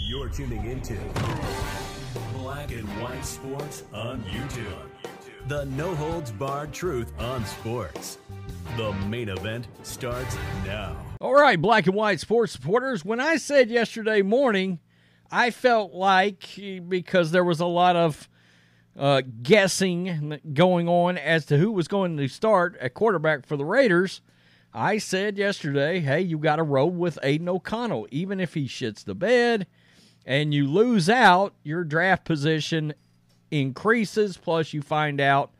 You're 0.00 0.28
tuning 0.28 0.64
into 0.66 0.96
Black 2.38 2.70
and 2.72 2.86
White 3.02 3.24
Sports 3.24 3.84
on 3.92 4.22
YouTube. 4.24 4.88
The 5.48 5.64
no 5.66 5.94
holds 5.94 6.30
barred 6.30 6.72
truth 6.72 7.12
on 7.18 7.44
sports. 7.44 8.18
The 8.76 8.92
main 9.08 9.28
event 9.28 9.66
starts 9.82 10.36
now. 10.64 10.96
All 11.20 11.34
right, 11.34 11.60
black 11.60 11.86
and 11.86 11.96
white 11.96 12.20
sports 12.20 12.52
supporters. 12.52 13.04
When 13.04 13.20
I 13.20 13.36
said 13.36 13.70
yesterday 13.70 14.22
morning, 14.22 14.78
I 15.30 15.50
felt 15.50 15.92
like 15.92 16.48
because 16.88 17.30
there 17.30 17.44
was 17.44 17.60
a 17.60 17.66
lot 17.66 17.96
of 17.96 18.28
uh, 18.98 19.22
guessing 19.42 20.40
going 20.52 20.88
on 20.88 21.16
as 21.18 21.46
to 21.46 21.56
who 21.56 21.72
was 21.72 21.88
going 21.88 22.16
to 22.18 22.28
start 22.28 22.76
at 22.80 22.94
quarterback 22.94 23.46
for 23.46 23.56
the 23.56 23.64
Raiders. 23.64 24.20
I 24.74 24.98
said 24.98 25.36
yesterday, 25.36 26.00
hey, 26.00 26.22
you 26.22 26.38
got 26.38 26.56
to 26.56 26.62
roll 26.62 26.90
with 26.90 27.18
Aidan 27.22 27.48
O'Connell. 27.48 28.06
Even 28.10 28.40
if 28.40 28.54
he 28.54 28.66
shits 28.66 29.04
the 29.04 29.14
bed 29.14 29.66
and 30.24 30.54
you 30.54 30.66
lose 30.66 31.10
out, 31.10 31.54
your 31.62 31.84
draft 31.84 32.24
position 32.24 32.94
increases. 33.50 34.36
Plus, 34.36 34.72
you 34.72 34.80
find 34.80 35.20
out 35.20 35.50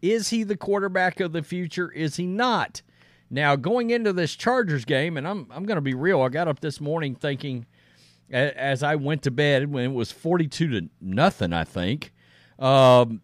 is 0.00 0.30
he 0.30 0.42
the 0.42 0.56
quarterback 0.56 1.20
of 1.20 1.32
the 1.32 1.42
future? 1.42 1.90
Is 1.90 2.16
he 2.16 2.26
not? 2.26 2.82
Now, 3.28 3.56
going 3.56 3.90
into 3.90 4.12
this 4.12 4.36
Chargers 4.36 4.84
game, 4.84 5.16
and 5.16 5.26
I'm, 5.26 5.46
I'm 5.50 5.64
going 5.64 5.76
to 5.76 5.82
be 5.82 5.94
real, 5.94 6.22
I 6.22 6.28
got 6.28 6.48
up 6.48 6.60
this 6.60 6.80
morning 6.80 7.14
thinking 7.14 7.66
as 8.30 8.82
I 8.82 8.96
went 8.96 9.22
to 9.22 9.30
bed 9.30 9.72
when 9.72 9.84
it 9.84 9.94
was 9.94 10.12
42 10.12 10.80
to 10.80 10.88
nothing, 11.00 11.52
I 11.52 11.64
think. 11.64 12.12
Um, 12.58 13.20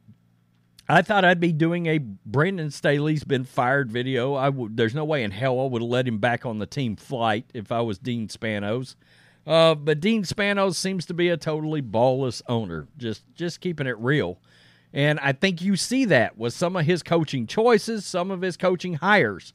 I 0.93 1.01
thought 1.01 1.25
I'd 1.25 1.41
be 1.41 1.55
doing 1.55 1.87
a 1.87 1.97
Brandon 1.97 2.71
Staley's 2.71 3.25
been 3.25 3.45
fired 3.45 3.91
video. 3.91 4.35
I 4.35 4.47
w- 4.47 4.69
there's 4.71 4.95
no 4.95 5.07
way 5.07 5.25
in 5.25 5.31
hell 5.31 5.59
I 5.59 5.65
would 5.65 5.81
have 5.81 5.91
let 5.91 6.07
him 6.07 6.19
back 6.19 6.45
on 6.45 6.59
the 6.59 6.67
team 6.67 6.97
flight 6.97 7.47
if 7.55 7.73
I 7.73 7.81
was 7.81 7.99
Dean 7.99 8.29
Spanos. 8.29 8.95
Uh, 9.47 9.75
but 9.75 10.01
Dean 10.01 10.23
Spanos 10.25 10.75
seems 10.75 11.07
to 11.07 11.15
be 11.15 11.31
a 11.31 11.39
totally 11.39 11.81
ballless 11.81 12.43
owner, 12.47 12.89
just 12.99 13.25
just 13.35 13.63
keeping 13.63 13.87
it 13.87 13.97
real. 14.01 14.39
And 14.93 15.19
I 15.21 15.33
think 15.33 15.63
you 15.63 15.77
see 15.77 16.05
that 16.05 16.37
with 16.37 16.53
some 16.53 16.77
of 16.77 16.85
his 16.85 17.03
coaching 17.03 17.47
choices, 17.47 18.05
some 18.05 18.31
of 18.31 18.43
his 18.43 18.59
coaching 18.59 18.95
hires. 18.95 19.55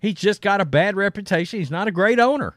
He's 0.00 0.14
just 0.14 0.40
got 0.40 0.62
a 0.62 0.64
bad 0.64 0.96
reputation. 0.96 1.58
He's 1.58 1.70
not 1.70 1.86
a 1.86 1.92
great 1.92 2.18
owner. 2.18 2.56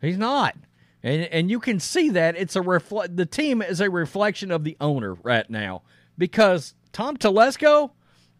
He's 0.00 0.18
not. 0.18 0.56
And 1.00 1.22
and 1.26 1.48
you 1.48 1.60
can 1.60 1.78
see 1.78 2.08
that 2.08 2.34
it's 2.36 2.56
a 2.56 2.62
reflect 2.62 3.16
the 3.16 3.24
team 3.24 3.62
is 3.62 3.80
a 3.80 3.88
reflection 3.88 4.50
of 4.50 4.64
the 4.64 4.76
owner 4.80 5.14
right 5.14 5.48
now 5.48 5.82
because 6.18 6.74
Tom 6.96 7.18
Telesco, 7.18 7.90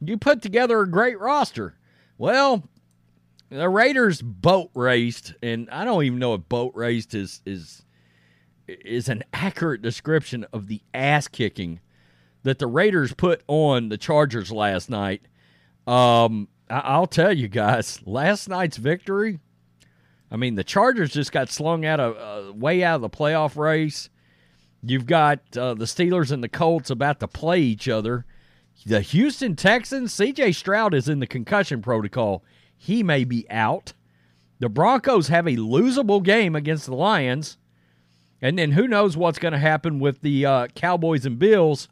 you 0.00 0.16
put 0.16 0.40
together 0.40 0.80
a 0.80 0.90
great 0.90 1.20
roster. 1.20 1.76
Well, 2.16 2.66
the 3.50 3.68
Raiders 3.68 4.22
boat 4.22 4.70
raced, 4.72 5.34
and 5.42 5.68
I 5.68 5.84
don't 5.84 6.04
even 6.04 6.18
know 6.18 6.32
if 6.32 6.48
boat 6.48 6.72
raced 6.74 7.14
is 7.14 7.42
is 7.44 7.84
is 8.66 9.10
an 9.10 9.24
accurate 9.34 9.82
description 9.82 10.46
of 10.54 10.68
the 10.68 10.80
ass 10.94 11.28
kicking 11.28 11.80
that 12.44 12.58
the 12.58 12.66
Raiders 12.66 13.12
put 13.12 13.42
on 13.46 13.90
the 13.90 13.98
Chargers 13.98 14.50
last 14.50 14.88
night. 14.88 15.20
Um, 15.86 16.48
I- 16.70 16.98
will 16.98 17.06
tell 17.06 17.36
you 17.36 17.48
guys, 17.48 18.00
last 18.06 18.48
night's 18.48 18.78
victory. 18.78 19.38
I 20.30 20.36
mean, 20.36 20.54
the 20.54 20.64
Chargers 20.64 21.12
just 21.12 21.30
got 21.30 21.50
slung 21.50 21.84
out 21.84 22.00
of 22.00 22.16
uh, 22.16 22.54
way 22.54 22.82
out 22.82 22.94
of 22.94 23.00
the 23.02 23.10
playoff 23.10 23.58
race. 23.58 24.08
You've 24.82 25.04
got 25.04 25.40
uh, 25.58 25.74
the 25.74 25.84
Steelers 25.84 26.32
and 26.32 26.42
the 26.42 26.48
Colts 26.48 26.88
about 26.88 27.20
to 27.20 27.28
play 27.28 27.60
each 27.60 27.86
other. 27.86 28.24
The 28.84 29.00
Houston 29.00 29.56
Texans, 29.56 30.12
C.J. 30.12 30.52
Stroud 30.52 30.94
is 30.94 31.08
in 31.08 31.20
the 31.20 31.26
concussion 31.26 31.82
protocol. 31.82 32.44
He 32.76 33.02
may 33.02 33.24
be 33.24 33.48
out. 33.50 33.94
The 34.58 34.68
Broncos 34.68 35.28
have 35.28 35.46
a 35.46 35.56
losable 35.56 36.22
game 36.22 36.54
against 36.54 36.86
the 36.86 36.94
Lions. 36.94 37.58
And 38.40 38.58
then 38.58 38.72
who 38.72 38.86
knows 38.86 39.16
what's 39.16 39.38
going 39.38 39.52
to 39.52 39.58
happen 39.58 39.98
with 39.98 40.20
the 40.20 40.44
uh, 40.44 40.66
Cowboys 40.68 41.24
and 41.24 41.38
Bills 41.38 41.88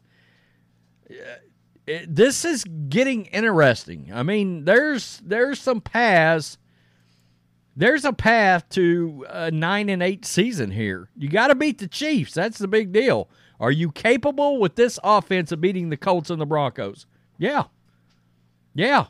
this 2.07 2.45
is 2.45 2.63
getting 2.89 3.25
interesting. 3.25 4.11
I 4.13 4.23
mean, 4.23 4.65
there's 4.65 5.21
there's 5.23 5.59
some 5.59 5.81
paths. 5.81 6.57
There's 7.75 8.05
a 8.05 8.13
path 8.13 8.69
to 8.69 9.25
a 9.29 9.51
nine 9.51 9.89
and 9.89 10.01
eight 10.01 10.25
season 10.25 10.71
here. 10.71 11.09
You 11.15 11.27
got 11.29 11.47
to 11.47 11.55
beat 11.55 11.79
the 11.79 11.87
Chiefs. 11.87 12.33
That's 12.33 12.57
the 12.57 12.67
big 12.67 12.93
deal. 12.93 13.29
Are 13.59 13.71
you 13.71 13.91
capable 13.91 14.59
with 14.59 14.75
this 14.75 14.99
offense 15.03 15.51
of 15.51 15.61
beating 15.61 15.89
the 15.89 15.97
Colts 15.97 16.29
and 16.29 16.39
the 16.39 16.45
Broncos? 16.45 17.05
Yeah, 17.37 17.63
yeah. 18.73 19.07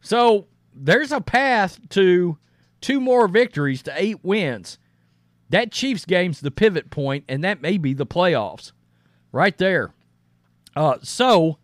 So 0.00 0.46
there's 0.74 1.12
a 1.12 1.20
path 1.20 1.78
to 1.90 2.38
two 2.80 3.00
more 3.00 3.28
victories 3.28 3.82
to 3.82 3.92
eight 3.96 4.22
wins. 4.22 4.78
That 5.50 5.70
Chiefs 5.70 6.06
game's 6.06 6.40
the 6.40 6.50
pivot 6.50 6.90
point, 6.90 7.24
and 7.28 7.44
that 7.44 7.60
may 7.60 7.76
be 7.76 7.92
the 7.92 8.06
playoffs, 8.06 8.72
right 9.32 9.56
there. 9.58 9.92
Uh, 10.74 10.96
so 11.02 11.58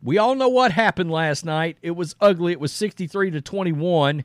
we 0.00 0.16
all 0.16 0.36
know 0.36 0.48
what 0.48 0.72
happened 0.72 1.10
last 1.10 1.44
night. 1.44 1.76
It 1.82 1.92
was 1.92 2.14
ugly. 2.20 2.52
It 2.52 2.60
was 2.60 2.72
63 2.72 3.32
to 3.32 3.40
21. 3.40 4.24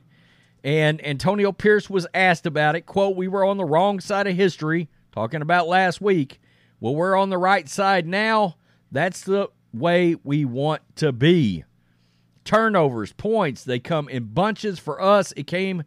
And 0.68 1.02
Antonio 1.02 1.50
Pierce 1.50 1.88
was 1.88 2.06
asked 2.12 2.44
about 2.44 2.76
it. 2.76 2.84
Quote, 2.84 3.16
we 3.16 3.26
were 3.26 3.42
on 3.42 3.56
the 3.56 3.64
wrong 3.64 4.00
side 4.00 4.26
of 4.26 4.36
history, 4.36 4.90
talking 5.12 5.40
about 5.40 5.66
last 5.66 6.02
week. 6.02 6.40
Well, 6.78 6.94
we're 6.94 7.16
on 7.16 7.30
the 7.30 7.38
right 7.38 7.66
side 7.66 8.06
now. 8.06 8.58
That's 8.92 9.22
the 9.22 9.48
way 9.72 10.16
we 10.24 10.44
want 10.44 10.82
to 10.96 11.10
be. 11.10 11.64
Turnovers, 12.44 13.14
points, 13.14 13.64
they 13.64 13.78
come 13.78 14.10
in 14.10 14.24
bunches 14.24 14.78
for 14.78 15.00
us. 15.00 15.32
It 15.38 15.46
came 15.46 15.84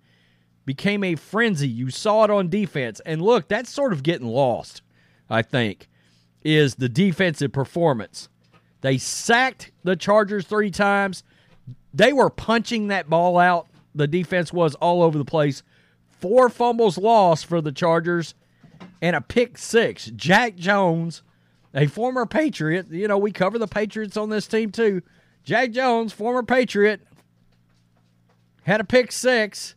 became 0.66 1.04
a 1.04 1.14
frenzy. 1.14 1.70
You 1.70 1.92
saw 1.92 2.24
it 2.24 2.32
on 2.32 2.50
defense. 2.50 3.00
And 3.06 3.22
look, 3.22 3.48
that's 3.48 3.70
sort 3.70 3.94
of 3.94 4.02
getting 4.02 4.26
lost, 4.26 4.82
I 5.30 5.44
think, 5.44 5.90
is 6.42 6.74
the 6.74 6.90
defensive 6.90 7.52
performance. 7.52 8.30
They 8.82 8.98
sacked 8.98 9.74
the 9.84 9.96
Chargers 9.96 10.48
three 10.48 10.72
times. 10.72 11.24
They 11.94 12.14
were 12.14 12.32
punching 12.32 12.88
that 12.88 13.12
ball 13.12 13.38
out. 13.38 13.68
The 13.94 14.08
defense 14.08 14.54
was 14.54 14.76
all 14.76 15.04
over 15.04 15.18
the 15.18 15.26
place. 15.26 15.64
Four 16.10 16.50
fumbles 16.50 16.98
lost 16.98 17.46
for 17.46 17.62
the 17.62 17.72
Chargers 17.72 18.36
and 19.02 19.16
a 19.16 19.22
pick 19.22 19.58
six. 19.58 20.06
Jack 20.16 20.56
Jones, 20.56 21.24
a 21.74 21.88
former 21.88 22.26
Patriot, 22.26 22.92
you 22.92 23.08
know, 23.08 23.18
we 23.18 23.32
cover 23.32 23.58
the 23.58 23.68
Patriots 23.68 24.18
on 24.18 24.30
this 24.30 24.48
team 24.48 24.72
too. 24.72 25.02
Jack 25.44 25.72
Jones, 25.72 26.14
former 26.14 26.44
Patriot, 26.44 27.02
had 28.64 28.80
a 28.80 28.84
pick 28.84 29.12
six. 29.12 29.76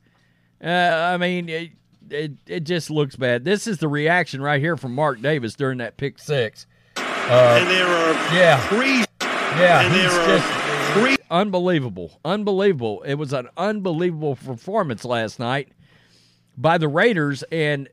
Uh, 0.62 0.68
I 0.68 1.16
mean, 1.16 1.48
it, 1.48 1.70
it, 2.10 2.32
it, 2.46 2.60
just 2.60 2.90
looks 2.90 3.16
bad. 3.16 3.44
This 3.44 3.66
is 3.66 3.78
the 3.78 3.88
reaction 3.88 4.40
right 4.42 4.60
here 4.60 4.76
from 4.76 4.94
Mark 4.94 5.20
Davis 5.20 5.54
during 5.54 5.78
that 5.78 5.96
pick 5.96 6.18
six. 6.18 6.66
Uh, 6.96 7.58
and 7.60 7.70
there 7.70 7.86
are 7.86 8.12
yeah, 8.34 8.68
three. 8.68 9.04
Yeah, 9.20 9.82
and 9.82 9.94
there 9.94 10.10
are 10.10 10.38
just, 10.38 10.63
three. 10.94 11.16
Unbelievable, 11.30 12.20
unbelievable. 12.24 13.02
It 13.02 13.14
was 13.14 13.32
an 13.32 13.48
unbelievable 13.56 14.36
performance 14.36 15.04
last 15.04 15.38
night 15.38 15.68
by 16.56 16.78
the 16.78 16.88
Raiders, 16.88 17.42
and 17.50 17.88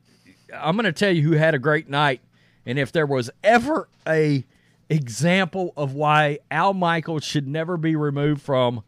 I'm 0.54 0.76
going 0.76 0.86
to 0.86 0.92
tell 0.92 1.12
you 1.12 1.24
who 1.24 1.34
had 1.34 1.56
a 1.56 1.60
great 1.60 1.90
night. 1.90 2.22
And 2.66 2.78
if 2.78 2.92
there 2.92 3.06
was 3.08 3.32
ever 3.44 3.90
a 4.08 4.46
example 4.90 5.74
of 5.76 5.94
why 5.94 6.40
Al 6.52 6.74
Michaels 6.74 7.24
should 7.24 7.48
never 7.48 7.78
be 7.78 7.96
removed 7.96 8.42
from 8.42 8.84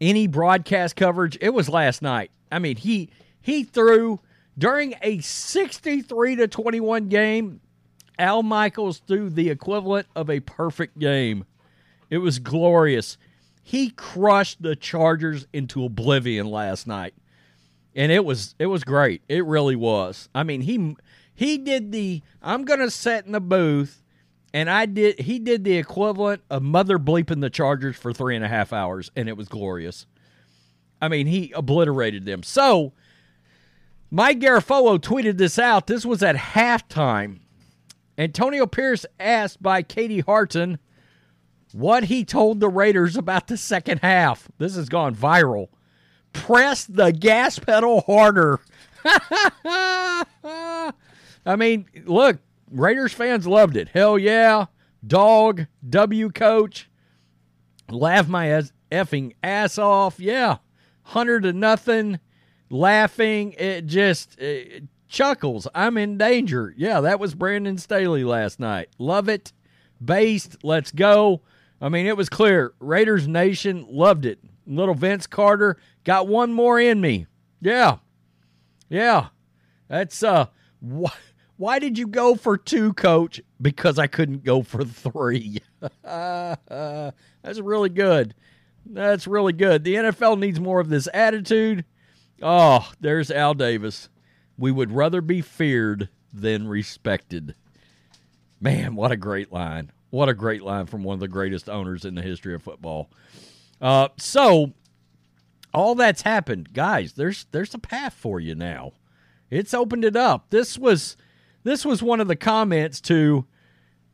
any 0.00 0.26
broadcast 0.26 0.96
coverage, 0.96 1.36
it 1.40 1.50
was 1.50 1.68
last 1.68 2.00
night. 2.00 2.30
I 2.50 2.58
mean, 2.58 2.76
he 2.76 3.10
he 3.40 3.64
threw 3.64 4.20
during 4.56 4.94
a 5.02 5.18
63 5.20 6.36
to 6.36 6.48
21 6.48 7.08
game 7.08 7.60
Al 8.18 8.42
Michaels 8.42 9.02
threw 9.06 9.28
the 9.28 9.50
equivalent 9.50 10.06
of 10.16 10.30
a 10.30 10.40
perfect 10.40 10.98
game. 10.98 11.44
It 12.08 12.18
was 12.18 12.38
glorious. 12.38 13.18
He 13.68 13.90
crushed 13.90 14.62
the 14.62 14.76
Chargers 14.76 15.48
into 15.52 15.84
oblivion 15.84 16.46
last 16.46 16.86
night. 16.86 17.14
And 17.96 18.12
it 18.12 18.24
was 18.24 18.54
it 18.60 18.66
was 18.66 18.84
great. 18.84 19.22
It 19.28 19.44
really 19.44 19.74
was. 19.74 20.28
I 20.32 20.44
mean, 20.44 20.60
he 20.60 20.94
he 21.34 21.58
did 21.58 21.90
the 21.90 22.22
I'm 22.40 22.64
going 22.64 22.78
to 22.78 22.92
sit 22.92 23.26
in 23.26 23.32
the 23.32 23.40
booth 23.40 24.04
and 24.54 24.70
I 24.70 24.86
did 24.86 25.18
he 25.18 25.40
did 25.40 25.64
the 25.64 25.78
equivalent 25.78 26.42
of 26.48 26.62
mother 26.62 26.96
bleeping 26.96 27.40
the 27.40 27.50
Chargers 27.50 27.96
for 27.96 28.12
three 28.12 28.36
and 28.36 28.44
a 28.44 28.48
half 28.48 28.72
hours, 28.72 29.10
and 29.16 29.28
it 29.28 29.36
was 29.36 29.48
glorious. 29.48 30.06
I 31.02 31.08
mean, 31.08 31.26
he 31.26 31.50
obliterated 31.50 32.24
them. 32.24 32.44
So 32.44 32.92
Mike 34.12 34.38
Garafolo 34.38 35.00
tweeted 35.00 35.38
this 35.38 35.58
out. 35.58 35.88
This 35.88 36.06
was 36.06 36.22
at 36.22 36.36
halftime 36.36 37.40
Antonio 38.16 38.64
Pierce 38.64 39.04
asked 39.18 39.60
by 39.60 39.82
Kaylee 39.82 40.22
Hartung 40.22 40.78
what 41.76 42.04
he 42.04 42.24
told 42.24 42.58
the 42.58 42.70
Raiders 42.70 43.16
about 43.16 43.48
the 43.48 43.56
second 43.58 43.98
half. 43.98 44.48
This 44.56 44.76
has 44.76 44.88
gone 44.88 45.14
viral. 45.14 45.68
Press 46.32 46.86
the 46.86 47.12
gas 47.12 47.58
pedal 47.58 48.00
harder. 48.00 48.60
I 49.04 50.94
mean, 51.56 51.86
look, 52.06 52.38
Raiders 52.70 53.12
fans 53.12 53.46
loved 53.46 53.76
it. 53.76 53.88
Hell 53.88 54.18
yeah. 54.18 54.66
Dog, 55.06 55.66
W 55.88 56.30
coach. 56.30 56.88
Laugh 57.90 58.26
my 58.26 58.46
effing 58.90 59.34
ass 59.42 59.76
off. 59.76 60.18
Yeah. 60.18 60.56
100 61.04 61.42
to 61.42 61.52
nothing. 61.52 62.20
Laughing. 62.70 63.52
It 63.58 63.84
just, 63.84 64.38
it, 64.38 64.84
Chuckles, 65.08 65.68
I'm 65.74 65.98
in 65.98 66.16
danger. 66.16 66.72
Yeah, 66.74 67.02
that 67.02 67.20
was 67.20 67.34
Brandon 67.34 67.76
Staley 67.76 68.24
last 68.24 68.58
night. 68.58 68.88
Love 68.98 69.28
it. 69.28 69.52
Based, 70.02 70.56
let's 70.64 70.90
go. 70.90 71.42
I 71.80 71.88
mean, 71.88 72.06
it 72.06 72.16
was 72.16 72.28
clear. 72.28 72.72
Raiders 72.80 73.28
Nation 73.28 73.86
loved 73.88 74.24
it. 74.24 74.38
Little 74.66 74.94
Vince 74.94 75.26
Carter 75.26 75.76
got 76.04 76.26
one 76.26 76.52
more 76.52 76.80
in 76.80 77.00
me. 77.00 77.26
Yeah. 77.60 77.98
Yeah. 78.88 79.28
That's 79.88 80.22
uh 80.22 80.46
wh- 80.82 81.14
why 81.56 81.78
did 81.78 81.96
you 81.98 82.06
go 82.06 82.34
for 82.34 82.56
two, 82.58 82.92
coach? 82.92 83.40
Because 83.60 83.98
I 83.98 84.06
couldn't 84.06 84.44
go 84.44 84.62
for 84.62 84.84
three. 84.84 85.58
That's 86.04 87.60
really 87.60 87.88
good. 87.88 88.34
That's 88.84 89.26
really 89.26 89.52
good. 89.52 89.84
The 89.84 89.94
NFL 89.94 90.38
needs 90.38 90.60
more 90.60 90.80
of 90.80 90.88
this 90.88 91.08
attitude. 91.12 91.84
Oh, 92.42 92.90
there's 93.00 93.30
Al 93.30 93.54
Davis. 93.54 94.08
We 94.58 94.70
would 94.70 94.92
rather 94.92 95.20
be 95.20 95.40
feared 95.40 96.08
than 96.32 96.68
respected. 96.68 97.54
Man, 98.60 98.94
what 98.94 99.12
a 99.12 99.16
great 99.16 99.52
line. 99.52 99.92
What 100.16 100.30
a 100.30 100.34
great 100.34 100.62
line 100.62 100.86
from 100.86 101.04
one 101.04 101.12
of 101.12 101.20
the 101.20 101.28
greatest 101.28 101.68
owners 101.68 102.06
in 102.06 102.14
the 102.14 102.22
history 102.22 102.54
of 102.54 102.62
football. 102.62 103.10
Uh, 103.82 104.08
so 104.16 104.72
all 105.74 105.94
that's 105.94 106.22
happened, 106.22 106.72
guys. 106.72 107.12
There's 107.12 107.44
there's 107.50 107.74
a 107.74 107.78
path 107.78 108.14
for 108.14 108.40
you 108.40 108.54
now. 108.54 108.92
It's 109.50 109.74
opened 109.74 110.06
it 110.06 110.16
up. 110.16 110.48
This 110.48 110.78
was 110.78 111.18
this 111.64 111.84
was 111.84 112.02
one 112.02 112.22
of 112.22 112.28
the 112.28 112.34
comments 112.34 112.98
to 113.02 113.44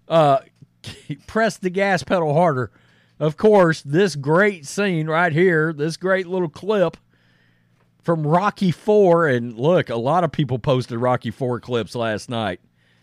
uh, 0.09 0.41
press 1.29 1.57
the 1.57 1.71
gas 1.71 2.03
pedal 2.03 2.35
harder. 2.35 2.73
Of 3.21 3.37
course, 3.37 3.81
this 3.81 4.17
great 4.17 4.67
scene 4.67 5.07
right 5.07 5.33
here, 5.33 5.73
this 5.73 5.97
great 5.97 6.27
little 6.27 6.49
clip 6.49 6.97
from 8.03 8.27
Rocky 8.27 8.73
Four, 8.73 9.29
and 9.29 9.57
look, 9.57 9.89
a 9.89 9.95
lot 9.95 10.25
of 10.25 10.33
people 10.33 10.59
posted 10.59 10.99
Rocky 10.99 11.31
Four 11.31 11.61
clips 11.61 11.95
last 11.95 12.29
night. 12.29 12.59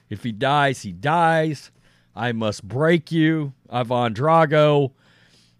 If 0.10 0.24
he 0.24 0.34
dies, 0.34 0.81
he 0.81 0.92
dies. 0.92 1.72
I 2.15 2.31
must 2.31 2.67
break 2.67 3.11
you, 3.11 3.53
Ivan 3.69 4.13
Drago. 4.13 4.91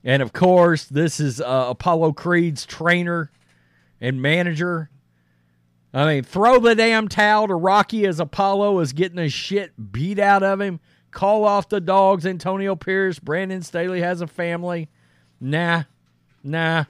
And 0.03 0.21
of 0.21 0.33
course, 0.33 0.85
this 0.85 1.19
is 1.19 1.41
uh, 1.41 1.67
Apollo 1.69 2.13
Creed's 2.13 2.65
trainer 2.65 3.31
and 3.99 4.21
manager. 4.21 4.89
I 5.93 6.05
mean, 6.05 6.23
throw 6.23 6.59
the 6.59 6.75
damn 6.75 7.07
towel 7.07 7.47
to 7.47 7.55
Rocky 7.55 8.05
as 8.05 8.19
Apollo 8.19 8.79
is 8.79 8.93
getting 8.93 9.17
the 9.17 9.29
shit 9.29 9.91
beat 9.91 10.19
out 10.19 10.43
of 10.43 10.61
him. 10.61 10.79
Call 11.11 11.43
off 11.43 11.69
the 11.69 11.81
dogs, 11.81 12.25
Antonio 12.25 12.75
Pierce. 12.75 13.17
Brandon 13.17 13.63
Staley 13.63 14.01
has 14.01 14.21
a 14.21 14.27
family. 14.27 14.89
Nah, 15.41 15.83
nah, 16.43 16.85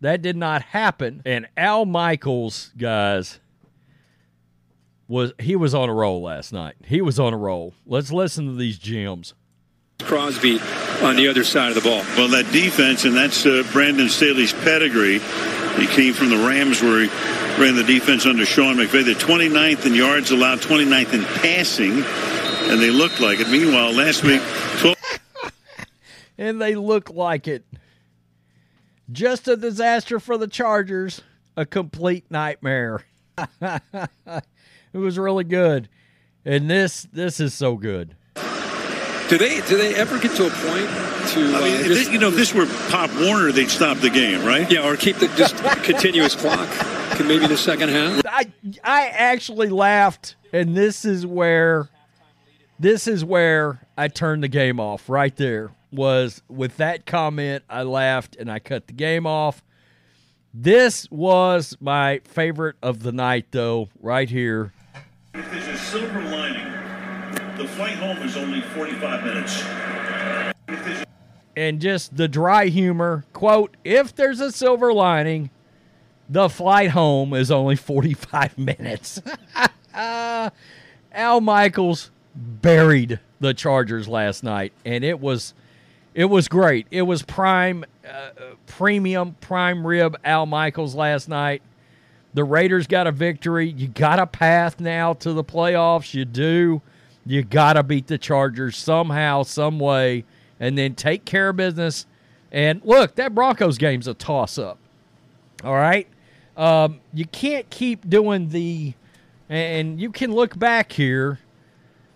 that 0.00 0.22
did 0.22 0.36
not 0.36 0.62
happen. 0.62 1.22
And 1.24 1.48
Al 1.56 1.84
Michaels, 1.84 2.72
guys, 2.78 3.40
was 5.08 5.32
he 5.38 5.56
was 5.56 5.74
on 5.74 5.88
a 5.88 5.94
roll 5.94 6.22
last 6.22 6.52
night. 6.52 6.76
He 6.84 7.00
was 7.00 7.18
on 7.18 7.32
a 7.32 7.36
roll. 7.36 7.74
Let's 7.86 8.12
listen 8.12 8.46
to 8.46 8.54
these 8.54 8.78
gems. 8.78 9.34
Crosby 10.02 10.60
on 11.02 11.16
the 11.16 11.28
other 11.28 11.44
side 11.44 11.68
of 11.68 11.74
the 11.74 11.88
ball. 11.88 12.02
Well, 12.16 12.28
that 12.28 12.50
defense, 12.52 13.04
and 13.04 13.16
that's 13.16 13.46
uh, 13.46 13.62
Brandon 13.72 14.08
Staley's 14.08 14.52
pedigree. 14.52 15.20
He 15.78 15.86
came 15.86 16.14
from 16.14 16.30
the 16.30 16.36
Rams 16.36 16.82
where 16.82 17.02
he 17.02 17.08
ran 17.60 17.76
the 17.76 17.84
defense 17.84 18.26
under 18.26 18.44
Sean 18.44 18.76
McVay. 18.76 19.04
The 19.04 19.12
29th 19.12 19.86
in 19.86 19.94
yards 19.94 20.30
allowed, 20.30 20.60
29th 20.60 21.14
in 21.14 21.24
passing, 21.24 22.02
and 22.70 22.80
they 22.80 22.90
looked 22.90 23.20
like 23.20 23.40
it. 23.40 23.48
Meanwhile, 23.48 23.92
last 23.92 24.22
week, 24.22 24.42
12. 24.78 24.96
and 26.38 26.60
they 26.60 26.74
look 26.74 27.10
like 27.10 27.48
it. 27.48 27.64
Just 29.10 29.48
a 29.48 29.56
disaster 29.56 30.18
for 30.18 30.36
the 30.36 30.48
Chargers, 30.48 31.22
a 31.56 31.64
complete 31.64 32.30
nightmare. 32.30 33.04
it 34.96 35.00
was 35.00 35.18
really 35.18 35.44
good. 35.44 35.88
And 36.44 36.70
this 36.70 37.06
this 37.12 37.38
is 37.40 37.52
so 37.52 37.76
good. 37.76 38.16
Do 39.28 39.36
they 39.38 39.60
do 39.62 39.76
they 39.76 39.94
ever 39.94 40.18
get 40.18 40.34
to 40.36 40.46
a 40.46 40.50
point 40.50 40.88
to? 41.30 41.40
I 41.54 41.60
mean, 41.60 41.74
uh, 41.76 41.80
if 41.80 41.86
just- 41.86 41.88
this, 41.88 42.08
you 42.10 42.18
know, 42.18 42.28
if 42.28 42.36
this 42.36 42.54
were 42.54 42.66
Pop 42.88 43.10
Warner, 43.20 43.52
they'd 43.52 43.68
stop 43.68 43.98
the 43.98 44.10
game, 44.10 44.44
right? 44.44 44.70
yeah, 44.70 44.86
or 44.88 44.96
keep 44.96 45.16
the 45.16 45.28
just 45.36 45.56
continuous 45.82 46.34
clock. 46.34 46.68
Can 47.16 47.28
maybe 47.28 47.46
the 47.46 47.56
second 47.56 47.88
half. 47.90 48.22
I 48.26 48.50
I 48.84 49.08
actually 49.08 49.68
laughed, 49.68 50.36
and 50.52 50.76
this 50.76 51.04
is 51.04 51.26
where 51.26 51.88
this 52.78 53.06
is 53.08 53.24
where 53.24 53.80
I 53.98 54.08
turned 54.08 54.42
the 54.44 54.48
game 54.48 54.78
off. 54.80 55.08
Right 55.08 55.34
there 55.36 55.72
was 55.90 56.42
with 56.48 56.76
that 56.78 57.04
comment. 57.06 57.64
I 57.68 57.82
laughed 57.82 58.36
and 58.36 58.50
I 58.50 58.60
cut 58.60 58.86
the 58.86 58.92
game 58.92 59.26
off. 59.26 59.62
This 60.54 61.10
was 61.10 61.76
my 61.80 62.20
favorite 62.24 62.76
of 62.82 63.02
the 63.02 63.12
night, 63.12 63.46
though. 63.50 63.88
Right 64.00 64.28
here, 64.28 64.72
If 65.38 65.50
there's 65.50 65.68
a 65.68 65.76
silver 65.76 66.22
lining, 66.22 66.72
the 67.58 67.68
flight 67.68 67.96
home 67.96 68.16
is 68.18 68.38
only 68.38 68.62
45 68.62 69.22
minutes. 69.22 69.62
And 71.54 71.78
just 71.78 72.16
the 72.16 72.26
dry 72.26 72.66
humor 72.66 73.24
quote: 73.34 73.76
"If 73.84 74.14
there's 74.14 74.40
a 74.40 74.50
silver 74.50 74.94
lining, 74.94 75.50
the 76.26 76.48
flight 76.48 76.90
home 76.90 77.34
is 77.34 77.50
only 77.50 77.76
45 77.76 78.56
minutes." 78.58 79.20
Al 79.94 81.40
Michaels 81.42 82.10
buried 82.34 83.20
the 83.38 83.52
Chargers 83.52 84.08
last 84.08 84.42
night, 84.42 84.72
and 84.86 85.04
it 85.04 85.20
was 85.20 85.52
it 86.14 86.26
was 86.26 86.48
great. 86.48 86.86
It 86.90 87.02
was 87.02 87.20
prime, 87.20 87.84
uh, 88.08 88.30
premium, 88.66 89.36
prime 89.42 89.86
rib 89.86 90.16
Al 90.24 90.46
Michaels 90.46 90.94
last 90.94 91.28
night. 91.28 91.60
The 92.36 92.44
Raiders 92.44 92.86
got 92.86 93.06
a 93.06 93.12
victory. 93.12 93.70
You 93.70 93.88
got 93.88 94.18
a 94.18 94.26
path 94.26 94.78
now 94.78 95.14
to 95.14 95.32
the 95.32 95.42
playoffs. 95.42 96.12
You 96.12 96.26
do. 96.26 96.82
You 97.24 97.42
got 97.42 97.72
to 97.72 97.82
beat 97.82 98.08
the 98.08 98.18
Chargers 98.18 98.76
somehow, 98.76 99.42
some 99.42 99.78
way, 99.78 100.26
and 100.60 100.76
then 100.76 100.94
take 100.94 101.24
care 101.24 101.48
of 101.48 101.56
business. 101.56 102.04
And 102.52 102.82
look, 102.84 103.14
that 103.14 103.34
Broncos 103.34 103.78
game's 103.78 104.06
a 104.06 104.12
toss 104.12 104.58
up. 104.58 104.76
All 105.64 105.76
right. 105.76 106.06
Um, 106.58 107.00
you 107.14 107.24
can't 107.24 107.70
keep 107.70 108.06
doing 108.06 108.50
the, 108.50 108.92
and 109.48 109.98
you 109.98 110.10
can 110.10 110.30
look 110.30 110.58
back 110.58 110.92
here. 110.92 111.40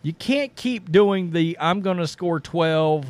You 0.02 0.12
can't 0.12 0.54
keep 0.54 0.92
doing 0.92 1.30
the 1.30 1.56
I'm 1.58 1.80
going 1.80 1.96
to 1.96 2.06
score 2.06 2.40
12, 2.40 3.06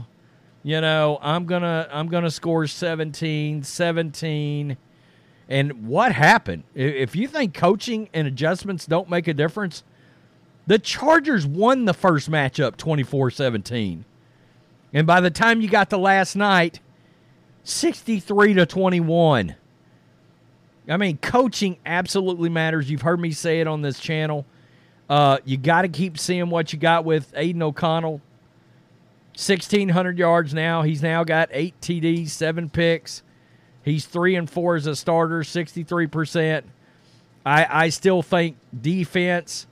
you 0.63 0.81
know, 0.81 1.19
I'm 1.21 1.47
going 1.47 1.63
to 1.63 1.89
I'm 1.91 2.07
going 2.07 2.23
to 2.23 2.31
score 2.31 2.69
17, 2.69 3.65
17. 3.65 4.77
And 5.51 5.89
what 5.89 6.13
happened? 6.13 6.63
If 6.75 7.17
you 7.17 7.27
think 7.27 7.55
coaching 7.55 8.09
and 8.15 8.29
adjustments 8.29 8.87
don't 8.87 9.11
make 9.11 9.27
a 9.27 9.35
difference, 9.35 9.83
the 10.69 10.79
Chargers 10.79 11.45
won 11.45 11.85
the 11.85 11.93
first 11.93 12.31
matchup 12.31 12.77
24 12.77 13.33
17. 13.33 14.05
And 14.93 15.07
by 15.07 15.21
the 15.21 15.31
time 15.31 15.61
you 15.61 15.69
got 15.69 15.91
to 15.91 15.97
last 15.97 16.37
night, 16.37 16.79
63 17.65 18.55
to 18.55 18.67
21. 18.67 19.57
I 20.89 20.97
mean, 20.97 21.19
coaching 21.19 21.79
absolutely 21.85 22.49
matters. 22.49 22.89
You've 22.89 23.03
heard 23.03 23.21
me 23.21 23.33
say 23.33 23.61
it 23.61 23.67
on 23.67 23.83
this 23.83 23.99
channel. 23.99 24.47
Uh, 25.09 25.39
you 25.45 25.57
got 25.57 25.83
to 25.83 25.89
keep 25.89 26.17
seeing 26.19 26.51
what 26.51 26.73
you 26.73 26.79
got 26.79 27.05
with 27.05 27.33
Aidan 27.37 27.63
O'Connell. 27.63 28.21
1,600 29.35 30.19
yards 30.19 30.55
now. 30.55 30.83
He's 30.83 31.03
now 31.03 31.25
got 31.25 31.49
eight 31.53 31.81
TDs, 31.81 32.29
seven 32.31 32.69
picks. 32.69 33.23
He's 33.91 34.07
three 34.07 34.37
and 34.37 34.49
four 34.49 34.77
as 34.77 34.87
a 34.87 34.95
starter, 34.95 35.41
63%. 35.41 36.63
I, 37.45 37.85
I 37.85 37.89
still 37.89 38.23
think 38.23 38.57
defense 38.79 39.67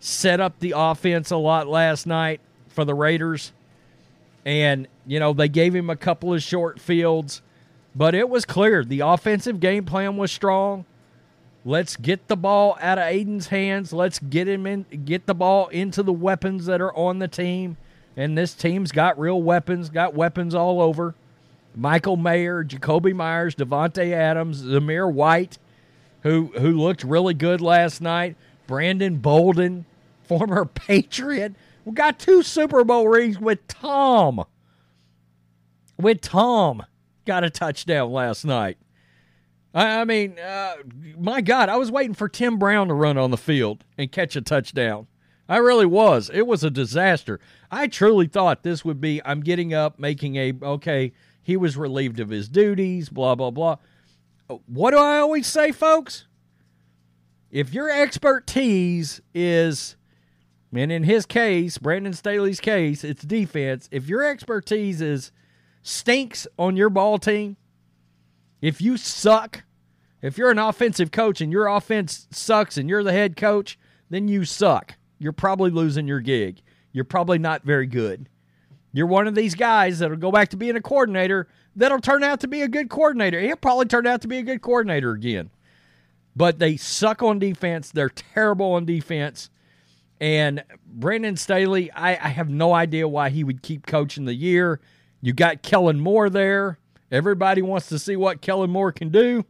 set 0.00 0.40
up 0.40 0.58
the 0.58 0.74
offense 0.76 1.30
a 1.30 1.36
lot 1.36 1.68
last 1.68 2.04
night 2.04 2.40
for 2.66 2.84
the 2.84 2.94
Raiders. 2.94 3.52
And, 4.44 4.88
you 5.06 5.20
know, 5.20 5.32
they 5.32 5.48
gave 5.48 5.72
him 5.72 5.88
a 5.88 5.94
couple 5.94 6.34
of 6.34 6.42
short 6.42 6.80
fields, 6.80 7.42
but 7.94 8.14
it 8.16 8.28
was 8.28 8.44
clear 8.44 8.84
the 8.84 9.00
offensive 9.00 9.60
game 9.60 9.84
plan 9.84 10.16
was 10.16 10.32
strong. 10.32 10.84
Let's 11.64 11.94
get 11.94 12.26
the 12.26 12.36
ball 12.36 12.76
out 12.80 12.98
of 12.98 13.04
Aidan's 13.04 13.46
hands. 13.46 13.92
Let's 13.92 14.18
get 14.18 14.48
him 14.48 14.66
in 14.66 14.84
get 15.04 15.26
the 15.26 15.34
ball 15.34 15.68
into 15.68 16.02
the 16.02 16.12
weapons 16.12 16.66
that 16.66 16.80
are 16.80 16.94
on 16.94 17.20
the 17.20 17.28
team. 17.28 17.76
And 18.16 18.36
this 18.36 18.52
team's 18.52 18.90
got 18.90 19.16
real 19.16 19.40
weapons, 19.40 19.90
got 19.90 20.12
weapons 20.12 20.56
all 20.56 20.82
over. 20.82 21.14
Michael 21.74 22.16
Mayer, 22.16 22.64
Jakobi 22.64 23.14
Meyers, 23.14 23.54
Davante 23.54 24.12
Adams, 24.12 24.62
Zamir 24.62 25.12
White, 25.12 25.58
who 26.22 26.52
who 26.58 26.72
looked 26.72 27.04
really 27.04 27.34
good 27.34 27.60
last 27.60 28.00
night. 28.00 28.36
Brandon 28.66 29.16
Bolden, 29.16 29.84
former 30.22 30.64
Patriot, 30.74 31.54
we 31.84 31.92
got 31.92 32.18
two 32.18 32.42
Super 32.42 32.82
Bowl 32.84 33.08
rings 33.08 33.38
with 33.38 33.66
Tom. 33.68 34.44
With 35.98 36.22
Tom, 36.22 36.84
got 37.24 37.44
a 37.44 37.50
touchdown 37.50 38.10
last 38.10 38.44
night. 38.44 38.78
I, 39.74 40.00
I 40.00 40.04
mean, 40.04 40.38
uh, 40.38 40.76
my 41.18 41.40
God, 41.40 41.68
I 41.68 41.76
was 41.76 41.90
waiting 41.90 42.14
for 42.14 42.28
Tim 42.28 42.58
Brown 42.58 42.88
to 42.88 42.94
run 42.94 43.18
on 43.18 43.30
the 43.30 43.36
field 43.36 43.84
and 43.98 44.10
catch 44.10 44.34
a 44.34 44.40
touchdown. 44.40 45.06
I 45.48 45.58
really 45.58 45.86
was. 45.86 46.30
It 46.32 46.46
was 46.46 46.64
a 46.64 46.70
disaster. 46.70 47.38
I 47.70 47.86
truly 47.86 48.26
thought 48.26 48.62
this 48.62 48.84
would 48.84 49.00
be 49.00 49.20
I'm 49.24 49.40
getting 49.40 49.74
up, 49.74 49.98
making 49.98 50.36
a 50.36 50.54
okay, 50.62 51.12
he 51.44 51.56
was 51.56 51.76
relieved 51.76 52.18
of 52.18 52.30
his 52.30 52.48
duties, 52.48 53.10
blah, 53.10 53.34
blah, 53.34 53.50
blah. 53.50 53.76
Uh, 54.48 54.56
what 54.66 54.90
do 54.90 54.98
I 54.98 55.18
always 55.18 55.46
say, 55.46 55.70
folks? 55.70 56.26
If 57.50 57.72
your 57.72 57.90
expertise 57.90 59.20
is, 59.32 59.96
and 60.74 60.90
in 60.90 61.04
his 61.04 61.26
case, 61.26 61.78
Brandon 61.78 62.14
Staley's 62.14 62.60
case, 62.60 63.04
it's 63.04 63.22
defense. 63.22 63.88
If 63.92 64.08
your 64.08 64.24
expertise 64.24 65.00
is 65.00 65.30
stinks 65.82 66.48
on 66.58 66.76
your 66.76 66.90
ball 66.90 67.18
team, 67.18 67.56
if 68.60 68.80
you 68.80 68.96
suck, 68.96 69.62
if 70.22 70.38
you're 70.38 70.50
an 70.50 70.58
offensive 70.58 71.10
coach 71.10 71.42
and 71.42 71.52
your 71.52 71.66
offense 71.66 72.26
sucks 72.30 72.78
and 72.78 72.88
you're 72.88 73.04
the 73.04 73.12
head 73.12 73.36
coach, 73.36 73.78
then 74.08 74.26
you 74.26 74.46
suck. 74.46 74.94
You're 75.18 75.32
probably 75.32 75.70
losing 75.70 76.08
your 76.08 76.20
gig. 76.20 76.62
You're 76.90 77.04
probably 77.04 77.38
not 77.38 77.64
very 77.64 77.86
good. 77.86 78.30
You're 78.94 79.08
one 79.08 79.26
of 79.26 79.34
these 79.34 79.56
guys 79.56 79.98
that'll 79.98 80.16
go 80.16 80.30
back 80.30 80.50
to 80.50 80.56
being 80.56 80.76
a 80.76 80.80
coordinator 80.80 81.48
that'll 81.74 81.98
turn 81.98 82.22
out 82.22 82.38
to 82.40 82.48
be 82.48 82.62
a 82.62 82.68
good 82.68 82.88
coordinator. 82.88 83.40
He'll 83.40 83.56
probably 83.56 83.86
turn 83.86 84.06
out 84.06 84.22
to 84.22 84.28
be 84.28 84.38
a 84.38 84.42
good 84.42 84.62
coordinator 84.62 85.10
again. 85.10 85.50
But 86.36 86.60
they 86.60 86.76
suck 86.76 87.20
on 87.20 87.40
defense. 87.40 87.90
They're 87.90 88.08
terrible 88.08 88.74
on 88.74 88.84
defense. 88.84 89.50
And 90.20 90.62
Brandon 90.86 91.36
Staley, 91.36 91.90
I, 91.90 92.10
I 92.10 92.28
have 92.28 92.48
no 92.48 92.72
idea 92.72 93.08
why 93.08 93.30
he 93.30 93.42
would 93.42 93.62
keep 93.62 93.84
coaching 93.84 94.26
the 94.26 94.34
year. 94.34 94.80
You 95.20 95.32
got 95.32 95.62
Kellen 95.62 95.98
Moore 95.98 96.30
there. 96.30 96.78
Everybody 97.10 97.62
wants 97.62 97.88
to 97.88 97.98
see 97.98 98.14
what 98.14 98.42
Kellen 98.42 98.70
Moore 98.70 98.92
can 98.92 99.08
do. 99.08 99.44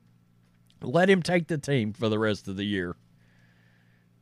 Let 0.80 1.10
him 1.10 1.22
take 1.22 1.48
the 1.48 1.58
team 1.58 1.92
for 1.92 2.08
the 2.08 2.18
rest 2.18 2.48
of 2.48 2.56
the 2.56 2.64
year. 2.64 2.96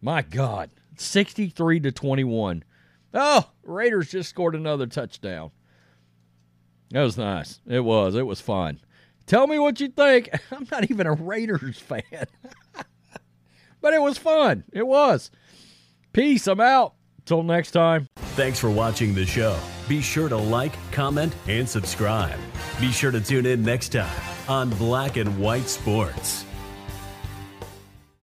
My 0.01 0.23
God, 0.23 0.71
63 0.97 1.79
to 1.79 1.93
21. 1.93 2.65
Oh, 3.15 3.51
Raiders 3.63 4.11
just 4.11 4.31
scored 4.31 4.55
another 4.55 4.87
touchdown. 4.87 5.51
That 6.91 7.03
was 7.03 7.17
nice. 7.17 7.61
It 7.67 7.81
was. 7.81 8.15
It 8.15 8.27
was 8.27 8.41
fun. 8.41 8.81
Tell 9.27 9.47
me 9.47 9.59
what 9.59 9.81
you 9.81 9.89
think. 9.89 10.31
I'm 10.53 10.67
not 10.71 10.91
even 10.91 11.07
a 11.07 11.13
Raiders 11.13 11.79
fan. 11.79 12.03
but 13.81 13.95
it 13.95 14.01
was 14.01 14.19
fun. 14.19 14.65
It 14.73 14.87
was. 14.87 15.31
Peace. 16.13 16.47
I'm 16.47 16.61
out. 16.61 16.95
Till 17.25 17.43
next 17.43 17.71
time. 17.71 18.09
Thanks 18.35 18.59
for 18.59 18.69
watching 18.69 19.15
the 19.15 19.25
show. 19.25 19.57
Be 19.89 20.01
sure 20.01 20.29
to 20.29 20.37
like, 20.37 20.73
comment, 20.91 21.35
and 21.47 21.69
subscribe. 21.69 22.39
Be 22.81 22.91
sure 22.91 23.13
to 23.13 23.21
tune 23.21 23.47
in 23.47 23.63
next 23.63 23.91
time 23.91 24.21
on 24.49 24.71
Black 24.71 25.17
and 25.17 25.39
White 25.39 25.69
Sports. 25.69 26.45